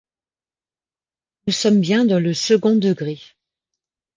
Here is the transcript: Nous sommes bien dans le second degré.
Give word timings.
Nous 1.45 1.53
sommes 1.53 1.79
bien 1.79 2.05
dans 2.05 2.17
le 2.19 2.33
second 2.33 2.75
degré. 2.75 3.19